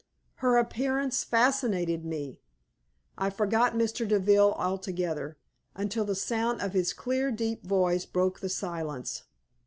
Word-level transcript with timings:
Her 0.37 0.57
appearance 0.57 1.23
fascinated 1.23 2.03
me; 2.05 2.39
I 3.19 3.29
forgot 3.29 3.73
Mr. 3.75 4.07
Deville 4.07 4.53
altogether 4.53 5.37
until 5.75 6.05
the 6.05 6.15
sound 6.15 6.59
of 6.59 6.73
his 6.73 6.91
clear, 6.91 7.29
deep 7.29 7.67
voice 7.67 8.07
broke 8.07 8.39
the 8.39 8.49
silence. 8.49 9.25